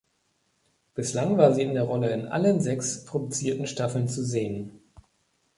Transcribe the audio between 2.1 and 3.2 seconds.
in allen sechs